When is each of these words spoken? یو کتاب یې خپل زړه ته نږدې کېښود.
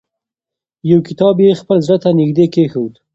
یو 0.89 0.99
کتاب 1.07 1.35
یې 1.45 1.51
خپل 1.61 1.77
زړه 1.87 1.97
ته 2.03 2.09
نږدې 2.19 2.45
کېښود. 2.53 2.93